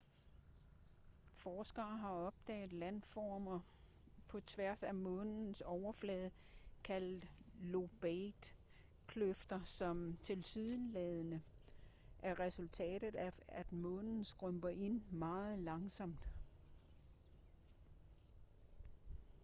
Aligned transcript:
forskere 1.33 1.97
har 1.97 2.09
opdaget 2.11 2.73
landformer 2.73 3.59
på 4.29 4.39
tværs 4.39 4.83
af 4.83 4.93
månens 4.93 5.61
overflade 5.61 6.31
kaldet 6.83 7.23
lobate 7.61 8.49
kløfter 9.07 9.59
som 9.65 10.17
tilsyneladende 10.23 11.41
er 12.21 12.39
resultater 12.39 13.11
af 13.19 13.31
at 13.47 13.71
månen 13.73 14.25
skrumper 14.25 14.69
ind 14.69 15.01
meget 15.11 15.59
langsomt 15.59 16.19